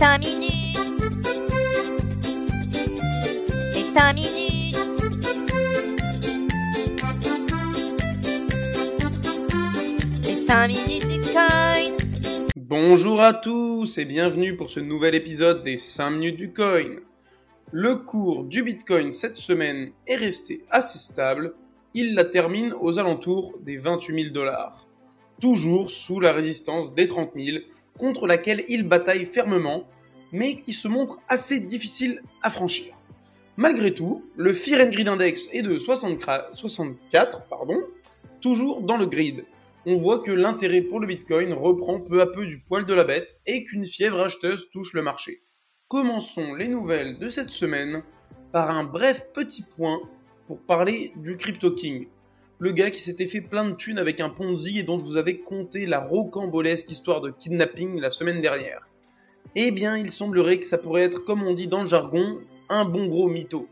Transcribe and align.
5 0.00 0.18
minutes. 0.20 0.78
Les 3.74 3.82
5 3.82 4.14
minutes. 4.14 4.76
Les 10.24 10.36
5 10.36 10.68
minutes 10.68 11.06
du 11.06 11.20
coin. 11.30 11.48
Bonjour 12.56 13.20
à 13.20 13.34
tous 13.34 13.98
et 13.98 14.06
bienvenue 14.06 14.56
pour 14.56 14.70
ce 14.70 14.80
nouvel 14.80 15.14
épisode 15.14 15.62
des 15.64 15.76
5 15.76 16.08
minutes 16.12 16.38
du 16.38 16.50
coin. 16.50 16.96
Le 17.70 17.96
cours 17.96 18.44
du 18.44 18.62
Bitcoin 18.62 19.12
cette 19.12 19.36
semaine 19.36 19.92
est 20.06 20.16
resté 20.16 20.64
assez 20.70 20.96
stable. 20.96 21.52
Il 21.92 22.14
la 22.14 22.24
termine 22.24 22.72
aux 22.80 22.98
alentours 22.98 23.52
des 23.60 23.76
28 23.76 24.22
000 24.22 24.32
dollars. 24.32 24.86
Toujours 25.42 25.90
sous 25.90 26.20
la 26.20 26.32
résistance 26.32 26.94
des 26.94 27.06
30 27.06 27.32
000 27.36 27.58
contre 28.00 28.26
laquelle 28.26 28.64
il 28.68 28.82
bataille 28.82 29.26
fermement, 29.26 29.84
mais 30.32 30.58
qui 30.58 30.72
se 30.72 30.88
montre 30.88 31.20
assez 31.28 31.60
difficile 31.60 32.22
à 32.42 32.50
franchir. 32.50 32.94
Malgré 33.56 33.92
tout, 33.94 34.24
le 34.36 34.54
Fear 34.54 34.86
and 34.86 34.90
Grid 34.90 35.08
Index 35.08 35.48
est 35.52 35.62
de 35.62 35.76
64, 35.76 37.44
pardon, 37.48 37.78
toujours 38.40 38.80
dans 38.80 38.96
le 38.96 39.06
grid. 39.06 39.44
On 39.86 39.96
voit 39.96 40.20
que 40.20 40.30
l'intérêt 40.30 40.82
pour 40.82 40.98
le 40.98 41.06
Bitcoin 41.06 41.52
reprend 41.52 42.00
peu 42.00 42.20
à 42.22 42.26
peu 42.26 42.46
du 42.46 42.60
poil 42.60 42.84
de 42.84 42.94
la 42.94 43.04
bête 43.04 43.40
et 43.46 43.64
qu'une 43.64 43.86
fièvre 43.86 44.20
acheteuse 44.20 44.70
touche 44.70 44.94
le 44.94 45.02
marché. 45.02 45.42
Commençons 45.88 46.54
les 46.54 46.68
nouvelles 46.68 47.18
de 47.18 47.28
cette 47.28 47.50
semaine 47.50 48.02
par 48.52 48.70
un 48.70 48.84
bref 48.84 49.26
petit 49.34 49.62
point 49.62 50.00
pour 50.46 50.60
parler 50.60 51.12
du 51.16 51.36
Crypto 51.36 51.72
King. 51.72 52.08
Le 52.62 52.72
gars 52.72 52.90
qui 52.90 53.00
s'était 53.00 53.24
fait 53.24 53.40
plein 53.40 53.64
de 53.64 53.74
thunes 53.74 53.96
avec 53.96 54.20
un 54.20 54.28
Ponzi 54.28 54.78
et 54.78 54.82
dont 54.82 54.98
je 54.98 55.04
vous 55.04 55.16
avais 55.16 55.38
conté 55.38 55.86
la 55.86 55.98
rocambolesque 55.98 56.90
histoire 56.90 57.22
de 57.22 57.30
kidnapping 57.30 57.98
la 57.98 58.10
semaine 58.10 58.42
dernière. 58.42 58.90
Eh 59.54 59.70
bien, 59.70 59.96
il 59.96 60.10
semblerait 60.10 60.58
que 60.58 60.66
ça 60.66 60.76
pourrait 60.76 61.04
être, 61.04 61.24
comme 61.24 61.42
on 61.42 61.54
dit 61.54 61.68
dans 61.68 61.80
le 61.80 61.86
jargon, 61.86 62.38
un 62.68 62.84
bon 62.84 63.06
gros 63.06 63.30
mytho. 63.30 63.66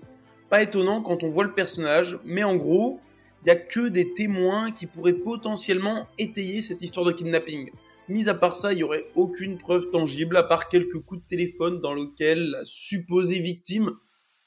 Pas 0.48 0.62
étonnant 0.62 1.02
quand 1.02 1.22
on 1.22 1.28
voit 1.28 1.44
le 1.44 1.52
personnage, 1.52 2.18
mais 2.24 2.44
en 2.44 2.56
gros, 2.56 2.98
il 3.42 3.44
n'y 3.44 3.50
a 3.50 3.56
que 3.56 3.88
des 3.88 4.14
témoins 4.14 4.72
qui 4.72 4.86
pourraient 4.86 5.12
potentiellement 5.12 6.06
étayer 6.16 6.62
cette 6.62 6.80
histoire 6.80 7.04
de 7.04 7.12
kidnapping. 7.12 7.70
Mis 8.08 8.30
à 8.30 8.34
part 8.34 8.56
ça, 8.56 8.72
il 8.72 8.76
n'y 8.76 8.84
aurait 8.84 9.04
aucune 9.16 9.58
preuve 9.58 9.90
tangible 9.90 10.34
à 10.38 10.44
part 10.44 10.70
quelques 10.70 10.98
coups 11.00 11.20
de 11.20 11.28
téléphone 11.28 11.82
dans 11.82 11.92
lesquels 11.92 12.52
la 12.52 12.64
supposée 12.64 13.40
victime 13.40 13.90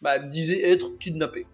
bah, 0.01 0.17
disait 0.17 0.67
être 0.67 0.97
kidnappée. 0.97 1.45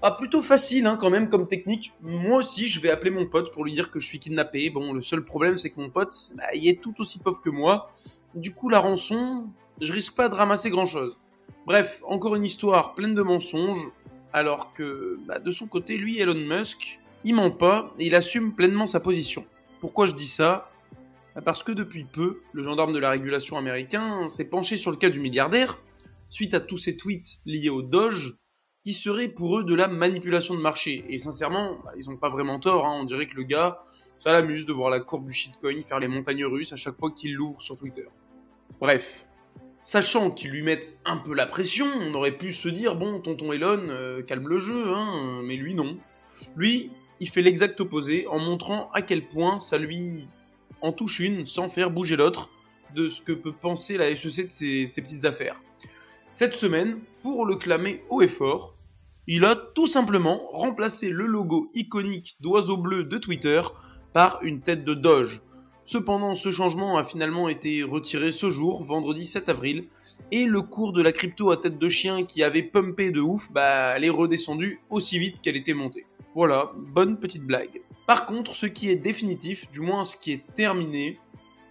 Ah, 0.00 0.12
plutôt 0.12 0.42
facile 0.42 0.86
hein, 0.86 0.96
quand 0.96 1.10
même 1.10 1.28
comme 1.28 1.48
technique. 1.48 1.92
Moi 2.02 2.38
aussi, 2.38 2.66
je 2.68 2.78
vais 2.80 2.90
appeler 2.90 3.10
mon 3.10 3.26
pote 3.26 3.52
pour 3.52 3.64
lui 3.64 3.72
dire 3.72 3.90
que 3.90 3.98
je 3.98 4.06
suis 4.06 4.20
kidnappé. 4.20 4.70
Bon, 4.70 4.92
le 4.92 5.00
seul 5.00 5.24
problème, 5.24 5.56
c'est 5.56 5.70
que 5.70 5.80
mon 5.80 5.90
pote, 5.90 6.30
bah, 6.36 6.44
il 6.54 6.68
est 6.68 6.80
tout 6.80 6.94
aussi 7.00 7.18
pauvre 7.18 7.40
que 7.40 7.50
moi. 7.50 7.90
Du 8.36 8.54
coup, 8.54 8.68
la 8.68 8.78
rançon, 8.78 9.48
je 9.80 9.92
risque 9.92 10.14
pas 10.14 10.28
de 10.28 10.36
ramasser 10.36 10.70
grand 10.70 10.86
chose. 10.86 11.16
Bref, 11.66 12.02
encore 12.06 12.36
une 12.36 12.44
histoire 12.44 12.94
pleine 12.94 13.14
de 13.14 13.22
mensonges. 13.22 13.90
Alors 14.32 14.72
que, 14.72 15.18
bah, 15.26 15.40
de 15.40 15.50
son 15.50 15.66
côté, 15.66 15.96
lui, 15.96 16.20
Elon 16.20 16.34
Musk, 16.34 17.00
il 17.24 17.34
ment 17.34 17.50
pas 17.50 17.92
et 17.98 18.06
il 18.06 18.14
assume 18.14 18.54
pleinement 18.54 18.86
sa 18.86 19.00
position. 19.00 19.44
Pourquoi 19.80 20.06
je 20.06 20.12
dis 20.12 20.28
ça? 20.28 20.70
Bah, 21.34 21.42
Parce 21.44 21.64
que 21.64 21.72
depuis 21.72 22.04
peu, 22.04 22.42
le 22.52 22.62
gendarme 22.62 22.92
de 22.92 23.00
la 23.00 23.10
régulation 23.10 23.58
américain 23.58 24.28
s'est 24.28 24.48
penché 24.48 24.76
sur 24.76 24.92
le 24.92 24.96
cas 24.96 25.10
du 25.10 25.18
milliardaire, 25.18 25.76
suite 26.28 26.54
à 26.54 26.60
tous 26.60 26.76
ses 26.76 26.96
tweets 26.96 27.40
liés 27.46 27.70
au 27.70 27.82
Doge, 27.82 28.38
qui 28.82 28.92
serait 28.92 29.28
pour 29.28 29.58
eux 29.58 29.64
de 29.64 29.74
la 29.74 29.88
manipulation 29.88 30.54
de 30.54 30.60
marché. 30.60 31.04
Et 31.08 31.18
sincèrement, 31.18 31.78
bah, 31.84 31.92
ils 31.98 32.08
n'ont 32.08 32.16
pas 32.16 32.28
vraiment 32.28 32.58
tort. 32.58 32.86
Hein. 32.86 32.98
On 33.00 33.04
dirait 33.04 33.26
que 33.26 33.34
le 33.34 33.42
gars, 33.42 33.82
ça 34.16 34.32
l'amuse 34.32 34.66
de 34.66 34.72
voir 34.72 34.90
la 34.90 35.00
courbe 35.00 35.26
du 35.26 35.32
shitcoin 35.32 35.82
faire 35.82 36.00
les 36.00 36.08
montagnes 36.08 36.44
russes 36.44 36.72
à 36.72 36.76
chaque 36.76 36.98
fois 36.98 37.10
qu'il 37.10 37.34
l'ouvre 37.34 37.60
sur 37.62 37.76
Twitter. 37.76 38.06
Bref, 38.80 39.26
sachant 39.80 40.30
qu'ils 40.30 40.50
lui 40.50 40.62
mettent 40.62 40.98
un 41.04 41.16
peu 41.16 41.34
la 41.34 41.46
pression, 41.46 41.86
on 41.86 42.14
aurait 42.14 42.36
pu 42.36 42.52
se 42.52 42.68
dire 42.68 42.96
bon, 42.96 43.20
tonton 43.20 43.52
Elon, 43.52 43.86
euh, 43.88 44.22
calme 44.22 44.48
le 44.48 44.58
jeu, 44.58 44.92
hein, 44.94 45.40
mais 45.44 45.56
lui 45.56 45.74
non. 45.74 45.98
Lui, 46.56 46.90
il 47.20 47.28
fait 47.28 47.42
l'exact 47.42 47.80
opposé 47.80 48.26
en 48.28 48.38
montrant 48.38 48.90
à 48.92 49.02
quel 49.02 49.28
point 49.28 49.58
ça 49.58 49.78
lui 49.78 50.28
en 50.80 50.92
touche 50.92 51.20
une 51.20 51.46
sans 51.46 51.68
faire 51.68 51.90
bouger 51.90 52.16
l'autre 52.16 52.50
de 52.94 53.08
ce 53.08 53.20
que 53.20 53.32
peut 53.32 53.52
penser 53.52 53.96
la 53.96 54.14
SEC 54.14 54.46
de 54.46 54.52
ses, 54.52 54.86
ses 54.86 55.02
petites 55.02 55.24
affaires. 55.24 55.60
Cette 56.38 56.54
semaine, 56.54 57.00
pour 57.22 57.46
le 57.46 57.56
clamer 57.56 58.04
haut 58.10 58.22
et 58.22 58.28
fort, 58.28 58.76
il 59.26 59.44
a 59.44 59.56
tout 59.56 59.88
simplement 59.88 60.46
remplacé 60.52 61.08
le 61.08 61.26
logo 61.26 61.68
iconique 61.74 62.36
d'oiseau 62.38 62.76
bleu 62.76 63.02
de 63.02 63.18
Twitter 63.18 63.60
par 64.12 64.38
une 64.44 64.60
tête 64.60 64.84
de 64.84 64.94
Doge. 64.94 65.42
Cependant, 65.84 66.36
ce 66.36 66.52
changement 66.52 66.96
a 66.96 67.02
finalement 67.02 67.48
été 67.48 67.82
retiré 67.82 68.30
ce 68.30 68.50
jour, 68.50 68.84
vendredi 68.84 69.24
7 69.24 69.48
avril, 69.48 69.88
et 70.30 70.44
le 70.44 70.62
cours 70.62 70.92
de 70.92 71.02
la 71.02 71.10
crypto 71.10 71.50
à 71.50 71.56
tête 71.56 71.76
de 71.76 71.88
chien 71.88 72.24
qui 72.24 72.44
avait 72.44 72.62
pumpé 72.62 73.10
de 73.10 73.20
ouf, 73.20 73.50
bah, 73.50 73.94
elle 73.96 74.04
est 74.04 74.08
redescendue 74.08 74.80
aussi 74.90 75.18
vite 75.18 75.40
qu'elle 75.40 75.56
était 75.56 75.74
montée. 75.74 76.06
Voilà, 76.36 76.70
bonne 76.76 77.18
petite 77.18 77.42
blague. 77.42 77.82
Par 78.06 78.26
contre, 78.26 78.54
ce 78.54 78.66
qui 78.66 78.90
est 78.90 78.94
définitif, 78.94 79.68
du 79.72 79.80
moins 79.80 80.04
ce 80.04 80.16
qui 80.16 80.34
est 80.34 80.54
terminé, 80.54 81.18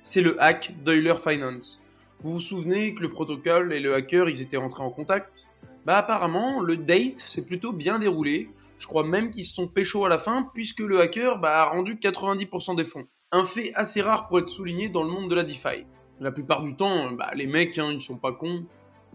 c'est 0.02 0.20
le 0.20 0.36
hack 0.44 0.76
d'Euler 0.84 1.16
Finance. 1.16 1.87
Vous 2.24 2.34
vous 2.34 2.40
souvenez 2.40 2.96
que 2.96 3.02
le 3.02 3.12
protocole 3.12 3.72
et 3.74 3.80
le 3.80 3.94
hacker, 3.94 4.28
ils 4.28 4.42
étaient 4.42 4.58
rentrés 4.58 4.82
en 4.82 4.90
contact? 4.90 5.50
Bah 5.86 5.98
apparemment, 5.98 6.62
le 6.62 6.76
date 6.76 7.20
s'est 7.20 7.46
plutôt 7.46 7.74
bien 7.74 8.00
déroulé. 8.00 8.50
Je 8.80 8.88
crois 8.88 9.04
même 9.04 9.30
qu'ils 9.30 9.46
se 9.46 9.54
sont 9.54 9.68
pécho 9.68 10.04
à 10.04 10.10
la 10.10 10.18
fin, 10.18 10.50
puisque 10.56 10.80
le 10.80 11.00
hacker 11.00 11.38
bah, 11.38 11.62
a 11.62 11.66
rendu 11.66 11.96
90% 11.96 12.76
des 12.76 12.86
fonds. 12.86 13.06
Un 13.32 13.46
fait 13.46 13.72
assez 13.76 14.02
rare 14.02 14.28
pour 14.28 14.40
être 14.40 14.50
souligné 14.50 14.90
dans 14.90 15.04
le 15.04 15.12
monde 15.12 15.30
de 15.30 15.36
la 15.36 15.44
DeFi. 15.44 15.86
La 16.20 16.32
plupart 16.32 16.64
du 16.64 16.76
temps, 16.76 17.12
bah, 17.12 17.30
les 17.36 17.46
mecs, 17.46 17.78
hein, 17.78 17.92
ils 17.92 18.02
sont 18.02 18.18
pas 18.18 18.32
cons. 18.32 18.66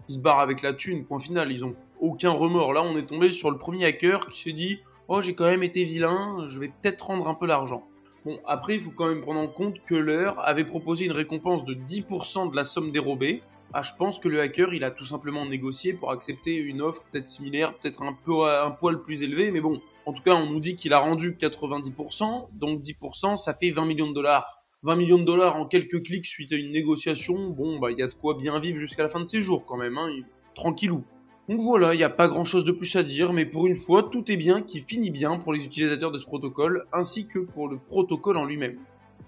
Ils 0.07 0.15
se 0.15 0.19
barrent 0.19 0.39
avec 0.39 0.61
la 0.61 0.71
thune, 0.71 1.05
point 1.05 1.19
final. 1.19 1.51
Ils 1.51 1.65
ont 1.65 1.75
aucun 1.99 2.31
remords. 2.31 2.71
Là, 2.71 2.83
on 2.83 2.95
est 2.97 3.05
tombé 3.05 3.31
sur 3.31 3.51
le 3.51 3.57
premier 3.57 3.83
hacker 3.83 4.29
qui 4.29 4.41
s'est 4.43 4.53
dit 4.53 4.79
Oh, 5.09 5.19
j'ai 5.19 5.35
quand 5.35 5.45
même 5.45 5.63
été 5.63 5.83
vilain, 5.83 6.45
je 6.47 6.57
vais 6.57 6.69
peut-être 6.69 7.05
rendre 7.05 7.27
un 7.27 7.35
peu 7.35 7.47
l'argent. 7.47 7.85
Bon, 8.25 8.39
après, 8.45 8.75
il 8.75 8.79
faut 8.79 8.91
quand 8.91 9.07
même 9.07 9.21
prendre 9.21 9.41
en 9.41 9.49
compte 9.49 9.83
que 9.83 9.95
l'heure 9.95 10.39
avait 10.47 10.63
proposé 10.63 11.05
une 11.05 11.11
récompense 11.11 11.65
de 11.65 11.73
10% 11.73 12.51
de 12.51 12.55
la 12.55 12.63
somme 12.63 12.91
dérobée. 12.91 13.43
Ah, 13.73 13.81
je 13.81 13.91
pense 13.97 14.17
que 14.17 14.29
le 14.29 14.39
hacker, 14.39 14.73
il 14.73 14.85
a 14.85 14.91
tout 14.91 15.03
simplement 15.03 15.45
négocié 15.45 15.93
pour 15.93 16.11
accepter 16.11 16.55
une 16.55 16.81
offre 16.81 17.03
peut-être 17.11 17.25
similaire, 17.25 17.73
peut-être 17.77 18.01
un 18.03 18.13
peu 18.13 18.45
un 18.45 18.71
poil 18.71 19.01
plus 19.01 19.23
élevé, 19.23 19.51
mais 19.51 19.59
bon. 19.59 19.81
En 20.05 20.13
tout 20.13 20.23
cas, 20.23 20.35
on 20.35 20.49
nous 20.49 20.59
dit 20.61 20.75
qu'il 20.75 20.93
a 20.93 20.99
rendu 20.99 21.33
90%, 21.33 22.49
donc 22.53 22.81
10%, 22.81 23.35
ça 23.35 23.53
fait 23.53 23.71
20 23.71 23.85
millions 23.85 24.07
de 24.07 24.13
dollars. 24.13 24.63
20 24.83 24.95
millions 24.95 25.17
de 25.17 25.23
dollars 25.23 25.55
en 25.57 25.65
quelques 25.65 26.03
clics 26.03 26.25
suite 26.25 26.51
à 26.53 26.55
une 26.55 26.71
négociation, 26.71 27.49
bon, 27.49 27.79
bah, 27.79 27.91
il 27.91 27.99
y 27.99 28.03
a 28.03 28.07
de 28.07 28.13
quoi 28.13 28.35
bien 28.35 28.59
vivre 28.59 28.79
jusqu'à 28.79 29.03
la 29.03 29.09
fin 29.09 29.19
de 29.19 29.25
ses 29.25 29.41
jours 29.41 29.65
quand 29.65 29.77
même, 29.77 29.97
hein, 29.97 30.09
tranquillou. 30.55 31.03
Donc 31.49 31.59
voilà, 31.59 31.93
il 31.93 31.97
n'y 31.97 32.03
a 32.03 32.09
pas 32.09 32.29
grand 32.29 32.45
chose 32.45 32.63
de 32.63 32.71
plus 32.71 32.95
à 32.95 33.03
dire, 33.03 33.33
mais 33.33 33.45
pour 33.45 33.67
une 33.67 33.75
fois, 33.75 34.03
tout 34.03 34.31
est 34.31 34.37
bien 34.37 34.61
qui 34.61 34.79
finit 34.79 35.11
bien 35.11 35.37
pour 35.37 35.51
les 35.51 35.65
utilisateurs 35.65 36.11
de 36.11 36.17
ce 36.17 36.25
protocole, 36.25 36.85
ainsi 36.93 37.27
que 37.27 37.39
pour 37.39 37.67
le 37.67 37.77
protocole 37.77 38.37
en 38.37 38.45
lui-même. 38.45 38.77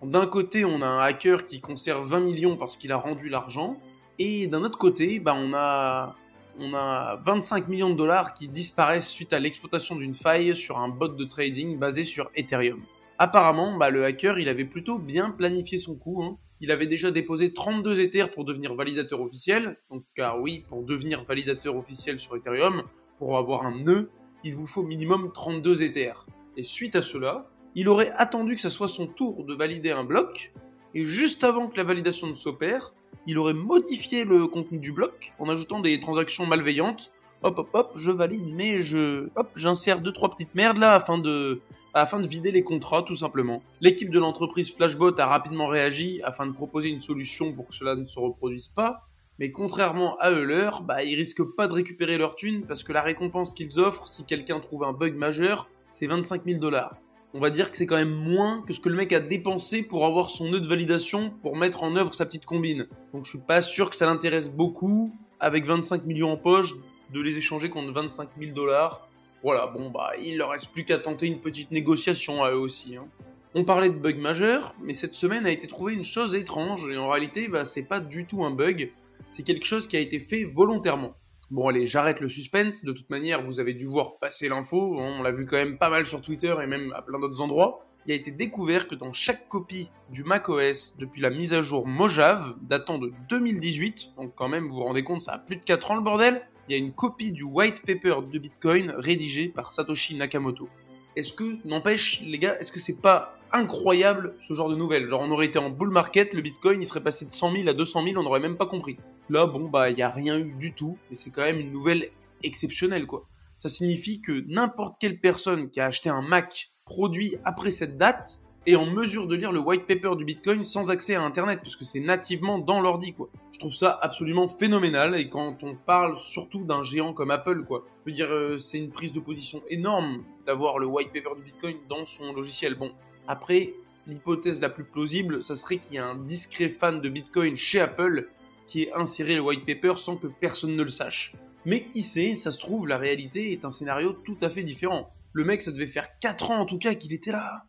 D'un 0.02 0.26
côté, 0.26 0.64
on 0.64 0.82
a 0.82 0.88
un 0.88 1.02
hacker 1.02 1.46
qui 1.46 1.60
conserve 1.60 2.08
20 2.08 2.22
millions 2.22 2.56
parce 2.56 2.78
qu'il 2.78 2.94
a 2.94 2.98
rendu 2.98 3.28
l'argent, 3.28 3.78
et 4.18 4.48
d'un 4.48 4.64
autre 4.64 4.78
côté, 4.78 5.20
bah, 5.20 5.36
on, 5.38 5.54
a, 5.54 6.16
on 6.58 6.74
a 6.74 7.18
25 7.26 7.68
millions 7.68 7.90
de 7.90 7.96
dollars 7.96 8.34
qui 8.34 8.48
disparaissent 8.48 9.10
suite 9.10 9.34
à 9.34 9.40
l'exploitation 9.40 9.98
d'une 9.98 10.16
faille 10.16 10.56
sur 10.56 10.78
un 10.78 10.88
bot 10.88 11.10
de 11.10 11.26
trading 11.26 11.78
basé 11.78 12.06
sur 12.06 12.30
Ethereum. 12.34 12.82
Apparemment, 13.18 13.78
bah, 13.78 13.90
le 13.90 14.06
hacker, 14.06 14.40
il 14.40 14.48
avait 14.48 14.64
plutôt 14.64 15.00
bien 15.00 15.32
planifié 15.32 15.78
son 15.78 15.96
coup. 15.96 16.24
Hein. 16.24 16.38
Il 16.62 16.72
avait 16.72 16.88
déjà 16.88 17.12
déposé 17.12 17.54
32 17.54 18.00
Ethers 18.00 18.32
pour 18.32 18.46
devenir 18.46 18.76
validateur 18.76 19.22
officiel. 19.22 19.78
Donc, 19.92 20.04
car 20.16 20.40
oui, 20.40 20.64
pour 20.70 20.84
devenir 20.84 21.24
validateur 21.24 21.76
officiel 21.76 22.18
sur 22.18 22.36
Ethereum, 22.36 22.84
pour 23.18 23.38
avoir 23.38 23.66
un 23.66 23.78
nœud, 23.78 24.10
il 24.44 24.54
vous 24.54 24.66
faut 24.66 24.84
minimum 24.84 25.32
32 25.34 25.84
Ethers. 25.84 26.26
Et 26.58 26.64
suite 26.64 26.96
à 26.96 27.02
cela, 27.02 27.50
il 27.76 27.90
aurait 27.90 28.12
attendu 28.12 28.56
que 28.56 28.62
ce 28.62 28.70
soit 28.70 28.88
son 28.88 29.08
tour 29.08 29.44
de 29.44 29.54
valider 29.54 29.92
un 29.92 30.06
bloc. 30.06 30.54
Et 30.94 31.04
juste 31.04 31.44
avant 31.44 31.68
que 31.68 31.76
la 31.76 31.84
validation 31.84 32.28
ne 32.28 32.36
s'opère, 32.36 32.94
il 33.28 33.38
aurait 33.38 33.54
modifié 33.54 34.24
le 34.24 34.48
contenu 34.48 34.80
du 34.80 34.94
bloc 34.94 35.34
en 35.40 35.50
ajoutant 35.50 35.82
des 35.82 36.00
transactions 36.00 36.46
malveillantes. 36.46 37.12
Hop, 37.44 37.60
hop, 37.60 37.70
hop, 37.74 37.92
je 37.96 38.12
valide, 38.12 38.46
mais 38.54 38.82
je, 38.82 39.28
hop, 39.36 39.52
j'insère 39.56 40.00
deux 40.00 40.14
trois 40.14 40.30
petites 40.30 40.56
merdes 40.56 40.78
là 40.78 40.94
afin 40.94 41.18
de 41.18 41.62
afin 41.96 42.20
de 42.20 42.28
vider 42.28 42.52
les 42.52 42.62
contrats 42.62 43.04
tout 43.04 43.16
simplement. 43.16 43.64
L'équipe 43.80 44.12
de 44.12 44.20
l'entreprise 44.20 44.72
Flashbot 44.72 45.18
a 45.18 45.26
rapidement 45.26 45.68
réagi 45.68 46.22
afin 46.24 46.46
de 46.46 46.52
proposer 46.52 46.90
une 46.90 47.00
solution 47.00 47.54
pour 47.54 47.68
que 47.68 47.74
cela 47.74 47.96
ne 47.96 48.06
se 48.06 48.20
reproduise 48.20 48.68
pas, 48.68 49.08
mais 49.40 49.52
contrairement 49.52 50.18
à 50.20 50.30
Euler, 50.30 50.70
bah, 50.84 51.04
ils 51.04 51.16
risquent 51.16 51.56
pas 51.56 51.68
de 51.68 51.74
récupérer 51.74 52.18
leur 52.18 52.36
thune 52.36 52.66
parce 52.66 52.84
que 52.84 52.94
la 52.94 53.02
récompense 53.02 53.54
qu'ils 53.54 53.80
offrent 53.80 54.08
si 54.08 54.26
quelqu'un 54.26 54.60
trouve 54.60 54.84
un 54.84 54.94
bug 54.94 55.16
majeur, 55.16 55.70
c'est 55.90 56.08
25 56.08 56.44
000 56.46 56.60
dollars. 56.60 56.98
On 57.34 57.40
va 57.40 57.50
dire 57.50 57.72
que 57.72 57.78
c'est 57.78 57.86
quand 57.86 57.96
même 57.96 58.14
moins 58.14 58.62
que 58.62 58.74
ce 58.74 58.80
que 58.80 58.90
le 58.90 58.96
mec 58.96 59.12
a 59.14 59.20
dépensé 59.22 59.82
pour 59.82 60.06
avoir 60.06 60.30
son 60.30 60.50
nœud 60.50 60.62
de 60.62 60.68
validation 60.68 61.32
pour 61.42 61.56
mettre 61.56 61.84
en 61.84 61.96
œuvre 61.96 62.14
sa 62.14 62.26
petite 62.26 62.46
combine. 62.46 62.88
Donc 63.14 63.26
je 63.26 63.30
suis 63.30 63.40
pas 63.40 63.62
sûr 63.62 63.90
que 63.90 63.96
ça 63.96 64.06
l'intéresse 64.06 64.50
beaucoup, 64.50 65.14
avec 65.40 65.66
25 65.66 66.06
millions 66.06 66.32
en 66.32 66.38
poche, 66.38 66.74
de 67.14 67.22
les 67.22 67.38
échanger 67.38 67.70
contre 67.70 67.92
25 67.94 68.30
000 68.40 68.54
dollars. 68.54 69.08
Voilà, 69.46 69.68
bon 69.68 69.92
bah 69.92 70.14
il 70.20 70.38
leur 70.38 70.50
reste 70.50 70.72
plus 70.72 70.86
qu'à 70.86 70.98
tenter 70.98 71.28
une 71.28 71.40
petite 71.40 71.70
négociation 71.70 72.44
à 72.44 72.50
eux 72.50 72.58
aussi. 72.58 72.96
Hein. 72.98 73.06
On 73.54 73.64
parlait 73.64 73.90
de 73.90 73.94
bug 73.94 74.18
majeur, 74.18 74.74
mais 74.82 74.92
cette 74.92 75.14
semaine 75.14 75.46
a 75.46 75.52
été 75.52 75.68
trouvée 75.68 75.94
une 75.94 76.04
chose 76.04 76.34
étrange, 76.34 76.90
et 76.90 76.98
en 76.98 77.10
réalité 77.10 77.48
bah, 77.48 77.64
c'est 77.64 77.88
pas 77.88 78.00
du 78.00 78.26
tout 78.26 78.44
un 78.44 78.50
bug, 78.50 78.92
c'est 79.30 79.44
quelque 79.44 79.68
chose 79.68 79.86
qui 79.86 79.98
a 79.98 80.00
été 80.00 80.20
fait 80.20 80.46
volontairement. 80.46 81.14
Bon 81.52 81.68
allez, 81.68 81.86
j'arrête 81.86 82.22
le 82.22 82.28
suspense, 82.28 82.84
de 82.84 82.92
toute 82.92 83.12
manière 83.12 83.44
vous 83.44 83.60
avez 83.60 83.76
dû 83.76 83.86
voir 83.86 84.18
passer 84.18 84.50
l'info, 84.50 84.96
on 84.98 85.22
l'a 85.22 85.32
vu 85.32 85.46
quand 85.46 85.58
même 85.58 85.78
pas 85.78 85.92
mal 85.92 86.08
sur 86.08 86.24
Twitter 86.24 86.56
et 86.64 86.66
même 86.66 86.92
à 86.96 87.04
plein 87.04 87.20
d'autres 87.20 87.40
endroits. 87.40 87.86
Il 88.08 88.12
a 88.12 88.16
été 88.16 88.30
découvert 88.30 88.88
que 88.88 88.94
dans 88.94 89.14
chaque 89.14 89.48
copie 89.48 89.90
du 90.12 90.24
macOS 90.24 90.96
depuis 90.98 91.22
la 91.22 91.32
mise 91.32 91.56
à 91.56 91.62
jour 91.62 91.88
Mojave, 91.88 92.56
datant 92.62 93.00
de 93.00 93.12
2018, 93.30 94.12
donc 94.18 94.34
quand 94.36 94.48
même 94.48 94.68
vous 94.68 94.76
vous 94.76 94.84
rendez 94.84 95.04
compte 95.04 95.22
ça 95.22 95.34
a 95.34 95.38
plus 95.40 95.56
de 95.56 95.64
4 95.64 95.92
ans 95.92 95.96
le 95.96 96.02
bordel, 96.02 96.48
il 96.70 96.74
y 96.74 96.76
a 96.76 96.78
une 96.78 96.94
copie 96.94 97.32
du 97.32 97.44
white 97.44 97.84
paper 97.84 98.18
de 98.32 98.38
Bitcoin 98.38 98.94
rédigé 98.98 99.48
par 99.48 99.72
Satoshi 99.72 100.16
Nakamoto. 100.16 100.70
Est-ce 101.16 101.34
que, 101.34 101.58
n'empêche 101.66 102.22
les 102.22 102.38
gars, 102.38 102.56
est-ce 102.60 102.72
que 102.72 102.80
c'est 102.80 103.02
pas 103.02 103.40
incroyable 103.52 104.36
ce 104.40 104.54
genre 104.54 104.70
de 104.70 104.76
nouvelles? 104.76 105.10
Genre 105.10 105.22
on 105.22 105.32
aurait 105.32 105.48
été 105.48 105.58
en 105.58 105.72
bull 105.72 105.90
market, 105.90 106.32
le 106.34 106.42
Bitcoin 106.42 106.82
il 106.82 106.86
serait 106.86 107.04
passé 107.04 107.26
de 107.26 107.32
100 107.32 107.56
000 107.56 107.70
à 107.70 107.74
200 107.74 108.04
000, 108.04 108.20
on 108.20 108.24
n'aurait 108.24 108.40
même 108.40 108.58
pas 108.58 108.68
compris. 108.68 108.98
Là, 109.30 109.48
bon, 109.48 109.68
bah, 109.68 109.90
il 109.90 109.96
n'y 109.96 110.04
a 110.04 110.10
rien 110.10 110.38
eu 110.38 110.54
du 110.60 110.74
tout, 110.74 110.98
mais 111.10 111.16
c'est 111.16 111.32
quand 111.32 111.42
même 111.42 111.60
une 111.60 111.72
nouvelle 111.72 112.12
exceptionnelle, 112.44 113.08
quoi. 113.08 113.28
Ça 113.58 113.70
signifie 113.70 114.22
que 114.22 114.44
n'importe 114.48 114.98
quelle 115.00 115.20
personne 115.20 115.70
qui 115.72 115.80
a 115.80 115.86
acheté 115.86 116.10
un 116.10 116.22
Mac 116.22 116.72
produit 116.86 117.36
après 117.44 117.72
cette 117.72 117.98
date 117.98 118.40
est 118.68 118.76
en 118.76 118.86
mesure 118.86 119.28
de 119.28 119.36
lire 119.36 119.52
le 119.52 119.60
white 119.60 119.86
paper 119.86 120.16
du 120.16 120.24
Bitcoin 120.24 120.64
sans 120.64 120.90
accès 120.90 121.14
à 121.16 121.22
Internet, 121.22 121.60
puisque 121.62 121.84
c'est 121.84 122.00
nativement 122.00 122.58
dans 122.58 122.82
l'ordi, 122.82 123.14
quoi. 123.14 123.30
Je 123.52 123.60
trouve 123.60 123.74
ça 123.74 124.00
absolument 124.02 124.48
phénoménal, 124.48 125.16
et 125.16 125.30
quand 125.30 125.64
on 125.64 125.76
parle 125.76 126.18
surtout 126.20 126.64
d'un 126.64 126.82
géant 126.82 127.14
comme 127.14 127.32
Apple, 127.32 127.64
quoi, 127.64 127.86
je 127.94 128.10
veux 128.10 128.16
dire, 128.16 128.32
euh, 128.32 128.58
c'est 128.58 128.80
une 128.80 128.90
prise 128.90 129.14
de 129.14 129.20
position 129.20 129.62
énorme 129.70 130.24
d'avoir 130.48 130.80
le 130.80 130.88
white 130.88 131.12
paper 131.14 131.36
du 131.36 131.44
Bitcoin 131.44 131.76
dans 131.90 132.06
son 132.06 132.34
logiciel. 132.34 132.76
Bon, 132.76 132.92
après, 133.28 133.74
l'hypothèse 134.08 134.62
la 134.62 134.70
plus 134.70 134.84
plausible, 134.84 135.44
ça 135.44 135.56
serait 135.56 135.78
qu'il 135.78 135.96
y 135.96 135.98
ait 135.98 136.00
un 136.00 136.16
discret 136.16 136.70
fan 136.70 137.02
de 137.02 137.10
Bitcoin 137.10 137.56
chez 137.56 137.82
Apple 137.82 138.30
qui 138.68 138.84
ait 138.84 138.94
inséré 138.94 139.36
le 139.36 139.42
white 139.42 139.66
paper 139.66 139.94
sans 139.98 140.18
que 140.18 140.28
personne 140.28 140.76
ne 140.76 140.84
le 140.84 140.90
sache. 140.90 141.34
Mais 141.66 141.86
qui 141.86 142.02
sait, 142.02 142.36
ça 142.36 142.52
se 142.52 142.60
trouve, 142.60 142.88
la 142.88 142.98
réalité 142.98 143.52
est 143.52 143.66
un 143.66 143.70
scénario 143.70 144.14
tout 144.14 144.38
à 144.42 144.50
fait 144.50 144.64
différent. 144.64 145.12
Le 145.36 145.44
mec, 145.44 145.62
ça 145.62 145.74
devait 145.74 145.86
faire 145.86 146.08
4 146.20 146.52
ans 146.52 146.62
en 146.62 146.66
tout 146.66 146.78
cas 146.78 146.94
qu'il 146.94 147.12
était 147.12 147.34
là. 147.34 147.66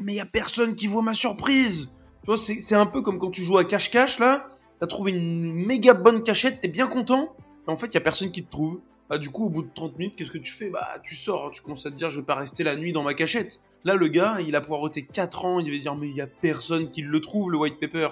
Mais 0.00 0.14
y 0.14 0.20
a 0.20 0.24
personne 0.24 0.74
qui 0.74 0.86
voit 0.86 1.02
ma 1.02 1.12
surprise. 1.12 1.90
Tu 2.22 2.26
vois, 2.26 2.38
c'est 2.38 2.74
un 2.74 2.86
peu 2.86 3.02
comme 3.02 3.18
quand 3.18 3.30
tu 3.30 3.44
joues 3.44 3.58
à 3.58 3.64
cache-cache 3.66 4.18
là. 4.18 4.48
T'as 4.80 4.86
trouvé 4.86 5.12
une 5.12 5.52
méga 5.52 5.92
bonne 5.92 6.22
cachette, 6.22 6.62
t'es 6.62 6.68
bien 6.68 6.86
content. 6.86 7.36
En 7.66 7.76
fait, 7.76 7.88
il 7.88 7.94
y 7.94 7.98
a 7.98 8.00
personne 8.00 8.30
qui 8.30 8.42
te 8.42 8.50
trouve. 8.50 8.80
Bah, 9.10 9.18
du 9.18 9.28
coup, 9.28 9.44
au 9.44 9.50
bout 9.50 9.62
de 9.64 9.68
30 9.74 9.98
minutes, 9.98 10.16
qu'est-ce 10.16 10.30
que 10.30 10.38
tu 10.38 10.50
fais? 10.50 10.70
Bah, 10.70 10.98
tu 11.04 11.14
sors, 11.14 11.50
tu 11.50 11.60
commences 11.60 11.84
à 11.84 11.90
te 11.90 11.94
dire, 11.94 12.08
je 12.08 12.20
vais 12.20 12.24
pas 12.24 12.36
rester 12.36 12.64
la 12.64 12.74
nuit 12.74 12.94
dans 12.94 13.02
ma 13.02 13.12
cachette. 13.12 13.60
Là, 13.84 13.96
le 13.96 14.08
gars, 14.08 14.38
il 14.40 14.56
a 14.56 14.62
poireauté 14.62 15.04
4 15.04 15.44
ans, 15.44 15.60
il 15.60 15.66
devait 15.66 15.78
dire, 15.78 15.94
mais 15.96 16.08
il 16.08 16.16
y 16.16 16.22
a 16.22 16.26
personne 16.26 16.90
qui 16.90 17.02
le 17.02 17.20
trouve, 17.20 17.50
le 17.50 17.58
white 17.58 17.78
paper. 17.78 18.08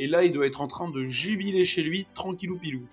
Et 0.00 0.08
là, 0.08 0.24
il 0.24 0.32
doit 0.32 0.46
être 0.48 0.60
en 0.60 0.66
train 0.66 0.90
de 0.90 1.04
jubiler 1.04 1.64
chez 1.64 1.84
lui, 1.84 2.08
tranquillou 2.12 2.58
pilou. 2.58 2.88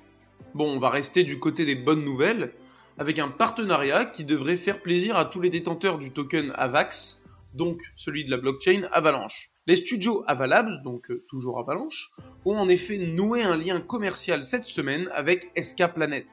Bon, 0.53 0.69
on 0.71 0.79
va 0.79 0.91
rester 0.91 1.23
du 1.23 1.39
côté 1.39 1.65
des 1.65 1.75
bonnes 1.75 2.05
nouvelles, 2.05 2.53
avec 2.99 3.17
un 3.17 3.29
partenariat 3.29 4.05
qui 4.05 4.25
devrait 4.25 4.57
faire 4.57 4.81
plaisir 4.81 5.15
à 5.15 5.23
tous 5.23 5.39
les 5.39 5.49
détenteurs 5.49 5.97
du 5.97 6.11
token 6.11 6.51
AVAX, 6.55 7.23
donc 7.53 7.81
celui 7.95 8.25
de 8.25 8.29
la 8.29 8.37
blockchain 8.37 8.87
Avalanche. 8.91 9.51
Les 9.67 9.77
studios 9.77 10.23
Avalabs, 10.27 10.83
donc 10.83 11.09
euh, 11.09 11.23
toujours 11.29 11.59
Avalanche, 11.59 12.11
ont 12.43 12.57
en 12.57 12.67
effet 12.67 12.97
noué 12.97 13.41
un 13.41 13.55
lien 13.55 13.79
commercial 13.79 14.43
cette 14.43 14.65
semaine 14.65 15.09
avec 15.13 15.49
SK 15.57 15.93
Planet. 15.93 16.27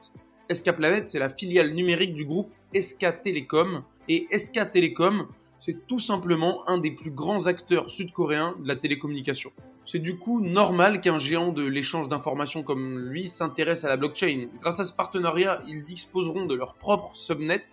SK 0.51 0.73
Planet, 0.73 1.07
c'est 1.07 1.19
la 1.19 1.29
filiale 1.29 1.73
numérique 1.73 2.13
du 2.13 2.25
groupe 2.25 2.51
SK 2.77 3.21
Telecom, 3.23 3.83
et 4.09 4.27
SK 4.37 4.71
Telecom, 4.71 5.27
c'est 5.57 5.87
tout 5.87 5.99
simplement 5.99 6.67
un 6.67 6.79
des 6.79 6.91
plus 6.91 7.11
grands 7.11 7.47
acteurs 7.47 7.89
sud-coréens 7.89 8.55
de 8.61 8.67
la 8.67 8.75
télécommunication. 8.75 9.51
C'est 9.87 9.99
du 9.99 10.17
coup 10.17 10.41
normal 10.41 10.99
qu'un 10.99 11.17
géant 11.17 11.53
de 11.53 11.65
l'échange 11.65 12.09
d'informations 12.09 12.61
comme 12.61 12.99
lui 12.99 13.29
s'intéresse 13.29 13.85
à 13.85 13.87
la 13.87 13.95
blockchain. 13.95 14.49
Grâce 14.59 14.81
à 14.81 14.83
ce 14.83 14.91
partenariat, 14.91 15.63
ils 15.65 15.81
disposeront 15.81 16.45
de 16.45 16.55
leur 16.55 16.73
propre 16.73 17.15
subnet 17.15 17.63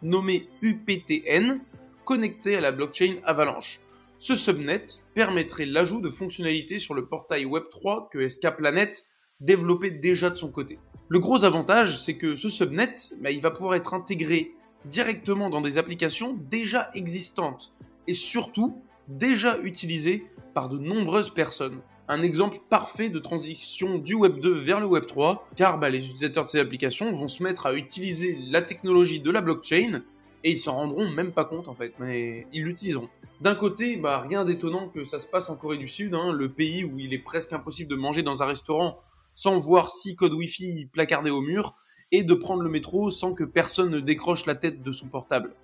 nommé 0.00 0.48
UPTN, 0.62 1.58
connecté 2.04 2.54
à 2.54 2.60
la 2.60 2.70
blockchain 2.70 3.16
Avalanche. 3.24 3.80
Ce 4.18 4.36
subnet 4.36 4.86
permettrait 5.14 5.66
l'ajout 5.66 6.00
de 6.00 6.10
fonctionnalités 6.10 6.78
sur 6.78 6.94
le 6.94 7.06
portail 7.06 7.44
Web3 7.44 8.08
que 8.08 8.28
SK 8.28 8.54
Planet 8.56 9.08
développait 9.40 9.90
déjà 9.90 10.30
de 10.30 10.36
son 10.36 10.52
côté. 10.52 10.78
Le 11.08 11.18
gros 11.18 11.44
avantage, 11.44 12.00
c'est 12.00 12.16
que 12.16 12.36
ce 12.36 12.48
subnet, 12.48 12.94
bah, 13.20 13.32
il 13.32 13.40
va 13.40 13.50
pouvoir 13.50 13.74
être 13.74 13.94
intégré 13.94 14.52
directement 14.84 15.50
dans 15.50 15.60
des 15.60 15.76
applications 15.76 16.38
déjà 16.48 16.92
existantes 16.94 17.74
et 18.06 18.14
surtout 18.14 18.80
déjà 19.08 19.58
utilisées 19.60 20.26
par 20.54 20.68
de 20.68 20.78
nombreuses 20.78 21.30
personnes. 21.30 21.80
Un 22.08 22.22
exemple 22.22 22.58
parfait 22.68 23.08
de 23.08 23.18
transition 23.18 23.98
du 23.98 24.14
Web 24.14 24.40
2 24.40 24.52
vers 24.52 24.80
le 24.80 24.86
Web 24.86 25.06
3, 25.06 25.48
car 25.56 25.78
bah, 25.78 25.88
les 25.88 26.04
utilisateurs 26.04 26.44
de 26.44 26.48
ces 26.48 26.60
applications 26.60 27.12
vont 27.12 27.28
se 27.28 27.42
mettre 27.42 27.66
à 27.66 27.74
utiliser 27.74 28.38
la 28.50 28.62
technologie 28.62 29.20
de 29.20 29.30
la 29.30 29.40
blockchain 29.40 30.02
et 30.44 30.50
ils 30.50 30.58
s'en 30.58 30.74
rendront 30.74 31.10
même 31.10 31.32
pas 31.32 31.46
compte 31.46 31.68
en 31.68 31.74
fait, 31.74 31.94
mais 31.98 32.46
ils 32.52 32.64
l'utiliseront. 32.64 33.08
D'un 33.40 33.54
côté, 33.54 33.96
bah, 33.96 34.18
rien 34.18 34.44
d'étonnant 34.44 34.88
que 34.88 35.04
ça 35.04 35.18
se 35.18 35.26
passe 35.26 35.48
en 35.48 35.56
Corée 35.56 35.78
du 35.78 35.88
Sud, 35.88 36.14
hein, 36.14 36.32
le 36.32 36.52
pays 36.52 36.84
où 36.84 36.98
il 36.98 37.14
est 37.14 37.18
presque 37.18 37.54
impossible 37.54 37.90
de 37.90 37.96
manger 37.96 38.22
dans 38.22 38.42
un 38.42 38.46
restaurant 38.46 38.98
sans 39.34 39.58
voir 39.58 39.90
six 39.90 40.14
codes 40.14 40.32
Wi-Fi 40.32 40.88
placardés 40.92 41.30
au 41.30 41.40
mur, 41.40 41.74
et 42.12 42.22
de 42.22 42.34
prendre 42.34 42.62
le 42.62 42.70
métro 42.70 43.10
sans 43.10 43.34
que 43.34 43.42
personne 43.42 43.90
ne 43.90 43.98
décroche 43.98 44.46
la 44.46 44.54
tête 44.54 44.82
de 44.82 44.92
son 44.92 45.08
portable. 45.08 45.54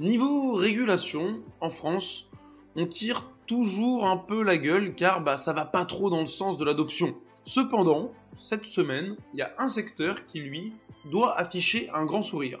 Niveau 0.00 0.52
régulation, 0.52 1.40
en 1.60 1.70
France, 1.70 2.30
on 2.76 2.86
tire 2.86 3.30
toujours 3.46 4.06
un 4.06 4.16
peu 4.16 4.42
la 4.42 4.56
gueule 4.56 4.94
car 4.94 5.22
bah, 5.22 5.36
ça 5.36 5.52
va 5.52 5.64
pas 5.64 5.84
trop 5.84 6.10
dans 6.10 6.20
le 6.20 6.26
sens 6.26 6.56
de 6.56 6.64
l'adoption. 6.64 7.14
Cependant, 7.44 8.12
cette 8.36 8.66
semaine, 8.66 9.16
il 9.34 9.40
y 9.40 9.42
a 9.42 9.52
un 9.58 9.66
secteur 9.66 10.26
qui, 10.26 10.40
lui, 10.40 10.72
doit 11.10 11.38
afficher 11.38 11.90
un 11.92 12.04
grand 12.04 12.22
sourire. 12.22 12.60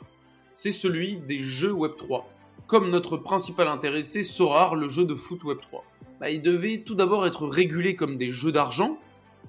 C'est 0.52 0.70
celui 0.70 1.18
des 1.18 1.40
jeux 1.40 1.72
Web3. 1.72 2.24
Comme 2.66 2.90
notre 2.90 3.16
principal 3.16 3.68
intéressé, 3.68 4.22
Sorar, 4.22 4.74
le 4.74 4.88
jeu 4.88 5.04
de 5.04 5.14
foot 5.14 5.42
Web3. 5.44 5.82
Bah, 6.20 6.30
il 6.30 6.42
devait 6.42 6.78
tout 6.78 6.94
d'abord 6.94 7.26
être 7.26 7.46
régulé 7.46 7.94
comme 7.94 8.16
des 8.16 8.30
jeux 8.30 8.52
d'argent, 8.52 8.98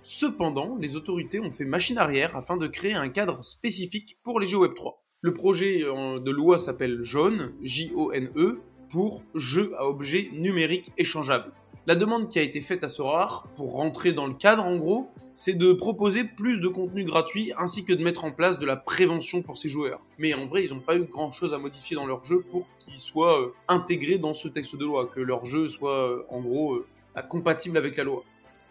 Cependant, 0.06 0.76
les 0.82 0.98
autorités 0.98 1.40
ont 1.40 1.50
fait 1.50 1.64
machine 1.64 1.98
arrière 1.98 2.36
afin 2.36 2.58
de 2.58 2.68
créer 2.68 2.94
un 2.94 3.08
cadre 3.08 3.44
spécifique 3.44 4.18
pour 4.22 4.42
les 4.42 4.48
jeux 4.48 4.58
Web3. 4.58 4.96
Le 5.22 5.34
projet 5.34 5.82
euh, 5.82 6.20
de 6.20 6.30
loi 6.30 6.58
s'appelle 6.58 7.02
JONE, 7.02 7.54
J-O-N-E, 7.62 8.60
pour 8.90 9.24
Jeux 9.36 9.74
à 9.78 9.88
objets 9.88 10.30
numériques 10.34 10.92
échangeables. 10.98 11.52
La 11.86 11.96
demande 11.96 12.30
qui 12.30 12.40
a 12.40 12.42
été 12.42 12.62
faite 12.62 12.84
à 12.86 12.88
Sorar, 12.88 13.48
pour 13.58 13.74
rentrer 13.74 14.14
dans 14.14 14.26
le 14.26 14.34
cadre 14.34 14.64
en 14.64 14.78
gros, 14.78 15.10
c'est 15.34 15.54
de 15.54 15.74
proposer 15.74 16.24
plus 16.24 16.62
de 16.62 16.70
contenu 16.70 17.04
gratuit 17.04 17.52
ainsi 17.58 17.84
que 17.84 17.92
de 17.92 18.02
mettre 18.02 18.24
en 18.24 18.32
place 18.32 18.58
de 18.58 18.66
la 18.66 18.78
prévention 18.78 19.42
pour 19.42 19.58
ces 19.58 19.68
joueurs. 19.68 20.00
Mais 20.18 20.34
en 20.34 20.46
vrai, 20.46 20.64
ils 20.64 20.74
n'ont 20.74 20.80
pas 20.80 20.96
eu 20.96 21.04
grand 21.04 21.32
chose 21.32 21.54
à 21.54 21.58
modifier 21.58 21.96
dans 21.96 22.06
leur 22.06 22.24
jeu 22.24 22.40
pour 22.50 22.68
qu'ils 22.80 23.00
soient 23.00 23.42
euh, 23.42 23.54
intégrés 23.68 24.18
dans 24.18 24.34
ce 24.34 24.48
texte 24.48 24.78
de 24.78 24.86
loi, 24.86 25.08
que 25.08 25.20
leur 25.20 25.46
jeu 25.46 25.68
soit 25.68 26.10
euh, 26.10 26.26
en 26.30 26.40
gros 26.40 26.84
compatible 27.22 27.78
avec 27.78 27.98
la 27.98 28.04
loi. 28.04 28.24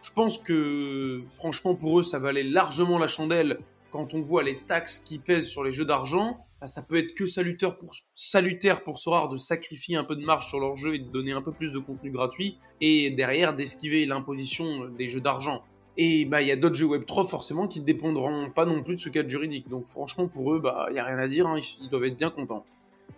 Je 0.02 0.10
pense 0.10 0.38
que 0.38 1.22
franchement 1.28 1.74
pour 1.74 2.00
eux 2.00 2.02
ça 2.02 2.18
valait 2.18 2.42
largement 2.42 2.98
la 2.98 3.06
chandelle 3.06 3.60
quand 3.92 4.14
on 4.14 4.20
voit 4.20 4.42
les 4.42 4.58
taxes 4.58 4.98
qui 4.98 5.18
pèsent 5.18 5.48
sur 5.48 5.62
les 5.62 5.72
jeux 5.72 5.84
d'argent. 5.84 6.44
Bah, 6.62 6.68
ça 6.68 6.80
peut 6.80 6.96
être 6.96 7.14
que 7.14 7.26
salutaire 7.26 7.76
pour, 7.76 7.92
salutaire 8.14 8.82
de 9.28 9.36
sacrifier 9.36 9.96
un 9.96 10.04
peu 10.04 10.14
de 10.14 10.24
marge 10.24 10.46
sur 10.46 10.60
leur 10.60 10.76
jeu 10.76 10.94
et 10.94 11.00
de 11.00 11.10
donner 11.10 11.32
un 11.32 11.42
peu 11.42 11.50
plus 11.50 11.72
de 11.72 11.80
contenu 11.80 12.12
gratuit 12.12 12.56
et 12.80 13.10
derrière 13.10 13.52
d'esquiver 13.52 14.06
l'imposition 14.06 14.84
des 14.86 15.08
jeux 15.08 15.20
d'argent. 15.20 15.64
Et 15.96 16.24
bah 16.24 16.40
il 16.40 16.46
y 16.46 16.52
a 16.52 16.56
d'autres 16.56 16.76
jeux 16.76 16.86
Web3 16.86 17.26
forcément 17.26 17.66
qui 17.66 17.80
ne 17.80 17.84
dépendront 17.84 18.48
pas 18.48 18.64
non 18.64 18.84
plus 18.84 18.94
de 18.94 19.00
ce 19.00 19.08
cadre 19.08 19.28
juridique. 19.28 19.68
Donc 19.68 19.88
franchement 19.88 20.28
pour 20.28 20.54
eux 20.54 20.60
bah 20.60 20.86
il 20.90 20.94
y 20.94 21.00
a 21.00 21.04
rien 21.04 21.18
à 21.18 21.26
dire, 21.26 21.48
hein, 21.48 21.58
ils, 21.80 21.88
doivent 21.90 22.04
être 22.04 22.16
bien 22.16 22.30
contents. 22.30 22.64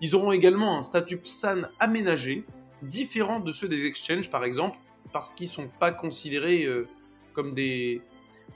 Ils 0.00 0.16
auront 0.16 0.32
également 0.32 0.78
un 0.78 0.82
statut 0.82 1.18
PSAN 1.18 1.64
aménagé, 1.78 2.44
différent 2.80 3.40
de 3.40 3.50
ceux 3.50 3.68
des 3.68 3.84
exchanges 3.84 4.30
par 4.30 4.44
exemple, 4.44 4.78
parce 5.12 5.34
qu'ils 5.34 5.48
sont 5.48 5.68
pas 5.78 5.92
considérés 5.92 6.64
euh, 6.64 6.88
comme 7.34 7.52
des 7.52 8.00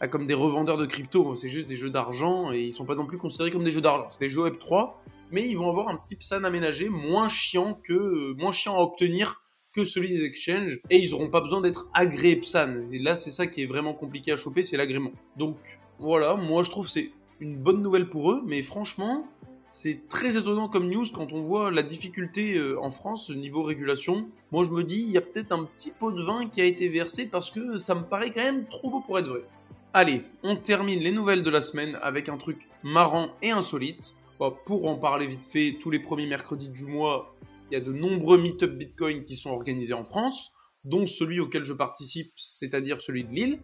bah, 0.01 0.09
comme 0.09 0.27
des 0.27 0.35
revendeurs 0.35 0.77
de 0.77 0.87
crypto. 0.87 1.35
C'est 1.35 1.49
juste 1.49 1.69
des 1.69 1.77
jeux 1.77 1.91
d'argent 1.91 2.53
et 2.53 2.61
ils 2.61 2.73
sont 2.73 2.85
pas 2.85 2.95
non 2.95 3.07
plus 3.07 3.19
considérés 3.19 3.51
comme 3.51 3.65
des 3.65 3.71
jeux 3.71 3.81
d'argent. 3.81 4.07
C'est 4.11 4.21
des 4.21 4.29
jeux 4.29 4.43
Web 4.43 4.59
3, 4.59 5.01
mais 5.31 5.49
ils 5.49 5.57
vont 5.57 5.69
avoir 5.69 5.89
un 5.89 5.97
petit 5.97 6.17
PSAN 6.17 6.45
aménagé 6.45 6.89
moins 6.89 7.29
chiant 7.29 7.79
que 7.83 7.93
euh, 7.93 8.35
moins 8.37 8.53
chiant 8.53 8.77
à 8.77 8.81
obtenir 8.81 9.43
que 9.73 9.85
celui 9.85 10.09
des 10.09 10.25
exchanges 10.25 10.81
et 10.91 10.99
ils 10.99 11.11
n'auront 11.11 11.29
pas 11.29 11.41
besoin 11.41 11.61
d'être 11.61 11.89
agréés 11.95 12.37
PSAN. 12.37 12.83
Et 12.93 12.99
là, 12.99 13.15
c'est 13.15 13.31
ça 13.31 13.47
qui 13.47 13.63
est 13.63 13.67
vraiment 13.67 13.95
compliqué 13.95 14.33
à 14.33 14.37
choper, 14.37 14.63
c'est 14.63 14.77
l'agrément. 14.77 15.13
Donc 15.37 15.57
voilà, 15.99 16.35
moi 16.35 16.63
je 16.63 16.71
trouve 16.71 16.89
c'est 16.89 17.11
une 17.41 17.57
bonne 17.57 17.83
nouvelle 17.83 18.09
pour 18.09 18.33
eux, 18.33 18.43
mais 18.47 18.63
franchement, 18.63 19.29
c'est 19.71 20.09
très 20.09 20.39
étonnant 20.39 20.69
comme 20.69 20.89
news 20.89 21.05
quand 21.13 21.33
on 21.33 21.43
voit 21.43 21.71
la 21.71 21.83
difficulté 21.83 22.55
euh, 22.55 22.81
en 22.81 22.91
France 22.91 23.31
niveau 23.31 23.63
régulation. 23.63 24.29
Moi 24.51 24.63
je 24.65 24.71
me 24.71 24.83
dis, 24.83 25.01
il 25.01 25.11
y 25.11 25.19
a 25.19 25.21
peut-être 25.21 25.53
un 25.53 25.65
petit 25.65 25.91
pot 25.91 26.11
de 26.11 26.23
vin 26.23 26.49
qui 26.49 26.61
a 26.61 26.65
été 26.65 26.89
versé 26.89 27.27
parce 27.27 27.51
que 27.51 27.77
ça 27.77 27.95
me 27.95 28.03
paraît 28.03 28.31
quand 28.31 28.43
même 28.43 28.67
trop 28.67 28.91
beau 28.91 29.01
pour 29.01 29.19
être 29.19 29.29
vrai. 29.29 29.43
Allez, 30.01 30.23
on 30.45 30.55
termine 30.55 31.01
les 31.01 31.11
nouvelles 31.11 31.43
de 31.43 31.51
la 31.51 31.61
semaine 31.61 31.99
avec 32.01 32.29
un 32.29 32.37
truc 32.37 32.69
marrant 32.85 33.31
et 33.43 33.51
insolite. 33.51 34.15
pour 34.65 34.87
en 34.87 34.95
parler 34.95 35.27
vite 35.27 35.45
fait, 35.45 35.77
tous 35.81 35.91
les 35.91 35.99
premiers 35.99 36.29
mercredis 36.29 36.69
du 36.69 36.85
mois, 36.85 37.35
il 37.69 37.75
y 37.75 37.77
a 37.77 37.81
de 37.81 37.93
nombreux 37.93 38.41
meet-up 38.41 38.79
Bitcoin 38.79 39.25
qui 39.25 39.35
sont 39.35 39.51
organisés 39.51 39.95
en 39.95 40.05
France, 40.05 40.53
dont 40.85 41.05
celui 41.05 41.41
auquel 41.41 41.65
je 41.65 41.73
participe, 41.73 42.31
c'est-à-dire 42.37 43.01
celui 43.01 43.25
de 43.25 43.33
Lille. 43.33 43.61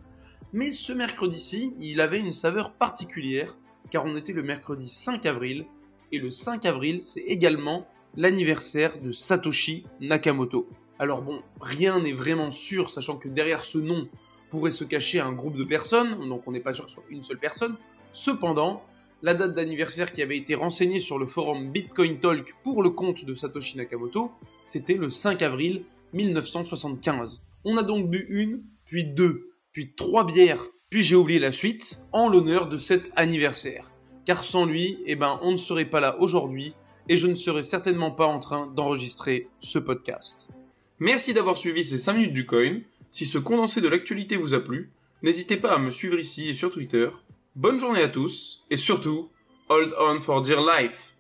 Mais 0.53 0.71
ce 0.71 0.93
mercredi-ci, 0.93 1.73
il 1.79 2.01
avait 2.01 2.19
une 2.19 2.33
saveur 2.33 2.73
particulière, 2.73 3.57
car 3.93 4.05
on 4.05 4.17
était 4.17 4.33
le 4.33 4.43
mercredi 4.43 4.89
5 4.89 5.27
avril, 5.27 5.67
et 6.11 6.19
le 6.19 6.31
5 6.31 6.67
avril, 6.67 7.01
c'est 7.01 7.23
également 7.23 7.87
l'anniversaire 8.17 9.01
de 9.01 9.13
Satoshi 9.13 9.87
Nakamoto. 10.01 10.69
Alors 10.99 11.23
bon, 11.23 11.43
rien 11.61 12.01
n'est 12.01 12.13
vraiment 12.13 12.51
sûr, 12.51 12.91
sachant 12.91 13.19
que 13.19 13.29
derrière 13.29 13.65
ce 13.65 13.79
nom 13.79 14.09
pourrait 14.55 14.71
se 14.71 14.85
cacher 14.85 15.19
un 15.19 15.33
groupe 15.33 15.57
de 15.57 15.65
personnes, 15.65 16.29
donc 16.29 16.43
on 16.47 16.53
n'est 16.53 16.61
pas 16.61 16.73
sûr 16.73 16.85
que 16.85 16.91
ce 16.91 16.95
soit 16.95 17.05
une 17.11 17.25
seule 17.25 17.39
personne. 17.39 17.75
Cependant, 18.13 18.85
la 19.21 19.35
date 19.35 19.55
d'anniversaire 19.55 20.13
qui 20.13 20.23
avait 20.23 20.37
été 20.37 20.55
renseignée 20.55 21.01
sur 21.01 21.19
le 21.19 21.27
forum 21.27 21.73
Bitcoin 21.73 22.21
Talk 22.21 22.55
pour 22.63 22.85
le 22.85 22.91
compte 22.91 23.25
de 23.25 23.35
Satoshi 23.35 23.77
Nakamoto, 23.77 24.31
c'était 24.65 24.95
le 24.95 25.09
5 25.09 25.43
avril 25.43 25.83
1975. 26.13 27.43
On 27.65 27.77
a 27.77 27.83
donc 27.83 28.09
bu 28.09 28.27
une, 28.29 28.63
puis 28.85 29.05
deux, 29.05 29.51
puis 29.73 29.97
trois 29.97 30.25
bières, 30.25 30.63
puis 30.89 31.03
j'ai 31.03 31.17
oublié 31.17 31.41
la 31.41 31.51
suite, 31.51 32.01
en 32.13 32.29
l'honneur 32.29 32.69
de 32.69 32.77
cet 32.77 33.11
anniversaire. 33.17 33.91
Car 34.25 34.45
sans 34.45 34.67
lui, 34.67 34.99
eh 35.07 35.17
ben, 35.17 35.41
on 35.43 35.51
ne 35.51 35.57
serait 35.57 35.91
pas 35.91 35.99
là 35.99 36.17
aujourd'hui, 36.21 36.75
et 37.09 37.17
je 37.17 37.27
ne 37.27 37.35
serais 37.35 37.65
certainement 37.65 38.13
pas 38.13 38.27
en 38.27 38.39
train 38.39 38.69
d'enregistrer 38.69 39.49
ce 39.59 39.81
podcast. 39.81 40.51
Merci 41.01 41.35
d'avoir 41.35 41.57
suivi 41.57 41.83
ces 41.83 41.99
5 41.99 42.13
minutes 42.13 42.33
du 42.33 42.47
coin. 42.47 42.79
Si 43.15 43.27
ce 43.27 43.39
condensé 43.39 43.81
de 43.81 43.87
l'actualité 43.87 44.37
vous 44.37 44.55
a 44.55 44.61
plu, 44.61 44.91
n'hésitez 45.23 45.57
pas 45.57 45.73
à 45.73 45.79
me 45.79 45.93
suivre 45.93 46.19
ici 46.19 46.49
et 46.49 46.53
sur 46.53 46.73
Twitter. 46.73 47.09
Bonne 47.55 47.79
journée 47.79 48.03
à 48.03 48.09
tous, 48.09 48.65
et 48.71 48.77
surtout, 48.77 49.31
hold 49.69 49.95
on 50.01 50.19
for 50.19 50.43
dear 50.43 50.61
life 50.61 51.14